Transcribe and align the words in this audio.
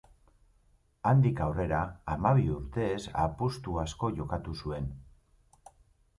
Handik 1.09 1.41
aurrera, 1.47 1.81
hamabi 2.13 2.47
urtez, 2.55 2.97
apustu 3.27 3.77
asko 3.83 4.11
jokatu 4.23 4.59
zuen. 4.65 4.91